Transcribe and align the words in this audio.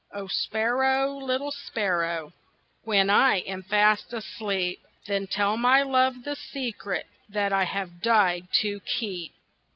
O 0.15 0.25
sparrow, 0.25 1.15
little 1.15 1.51
sparrow, 1.51 2.33
When 2.85 3.11
I 3.11 3.41
am 3.41 3.61
fast 3.61 4.13
asleep, 4.13 4.79
Then 5.05 5.27
tell 5.27 5.57
my 5.57 5.83
love 5.83 6.23
the 6.23 6.35
secret 6.35 7.05
That 7.29 7.53
I 7.53 7.65
have 7.65 8.01
died 8.01 8.47
to 8.61 8.79
keep. 8.79 9.31